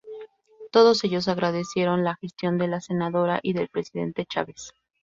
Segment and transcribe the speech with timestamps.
[0.71, 4.71] Todos ellos agradecieron la gestión de la Senadora y del presidente Chávez.